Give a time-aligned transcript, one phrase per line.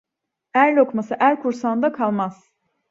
[0.53, 2.49] Er lokması er kursağında kalmaz.